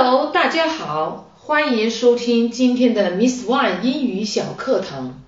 [0.00, 5.24] Hello，大家好，欢迎收听今天的 Miss One 英语小课堂。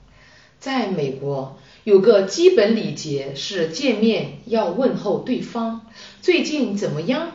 [0.60, 5.86] 在美国，有个基本礼节是见面要问候对方
[6.22, 7.32] 最近怎么样，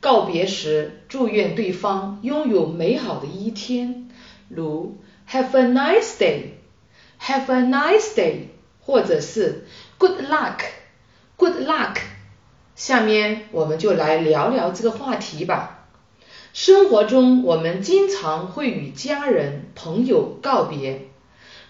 [0.00, 4.10] 告别时祝愿对方拥有美好的一天，
[4.50, 4.98] 如
[5.30, 8.48] Have a nice day，Have a nice day，
[8.84, 9.64] 或者是
[9.96, 11.96] Good luck，Good luck。
[12.76, 15.77] 下面我们就来聊聊这个话题吧。
[16.60, 21.02] 生活中，我们经常会与家人、朋友告别。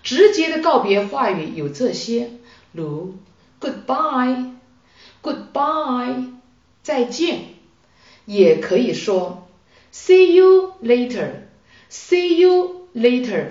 [0.02, 2.30] 直接的告别话语有这些，
[2.72, 3.12] 如
[3.60, 6.30] goodbye，goodbye，
[6.82, 7.40] 再见。
[8.24, 9.46] 也可以说
[9.92, 13.44] see you later，see you later，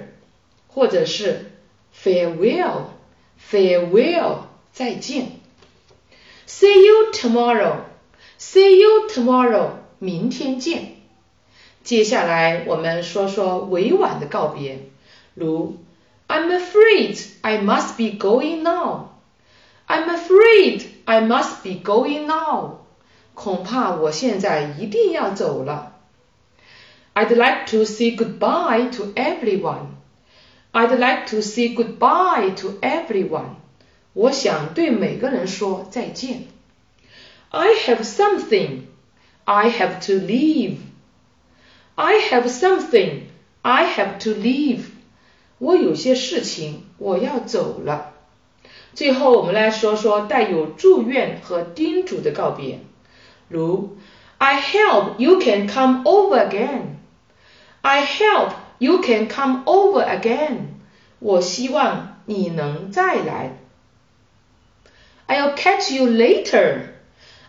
[0.68, 1.52] 或者是
[1.96, 4.38] farewell，farewell，
[4.72, 5.34] 再见。
[6.48, 10.97] see you tomorrow，see you tomorrow，明天见。
[11.87, 14.79] 接下来我们说说委婉的告别，
[15.35, 15.77] 如
[16.29, 19.09] I'm afraid I must be going now.
[19.87, 22.79] I'm afraid I must be going now.
[23.35, 25.93] 恐怕我现在一定要走了。
[27.15, 29.87] I'd like to say goodbye to everyone.
[30.73, 33.57] I'd like to say goodbye to everyone.
[34.15, 36.45] 我想对每个人说再见。
[37.51, 38.85] I have something.
[39.45, 40.77] I have to leave.
[42.27, 43.29] I have something.
[43.63, 44.87] I have to leave.
[45.59, 48.15] 我有些事情我要走了。
[48.93, 52.81] 最后，我们来说说带有祝愿和叮嘱的告别，
[53.49, 53.97] 如
[54.39, 56.97] I hope you can come over again.
[57.83, 60.57] I hope you can come over again.
[61.21, 63.59] 我希望你能再来。
[65.29, 66.81] I'll catch you later.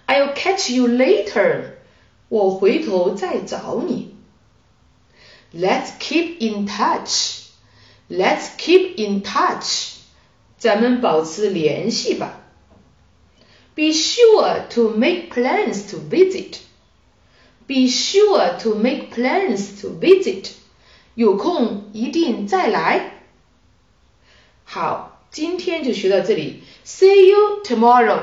[0.05, 1.71] I'll catch you later.
[2.29, 4.13] 我回头再找你。
[5.53, 7.41] Let's keep in touch.
[8.09, 9.97] Let's keep in touch.
[10.57, 12.39] 咱们保持联系吧。
[13.75, 16.57] Be sure to make plans to visit.
[17.65, 20.51] Be sure to make plans to visit.
[21.15, 23.23] 有空一定再来。
[24.63, 26.63] 好，今天就学到这里。
[26.85, 28.21] See you tomorrow.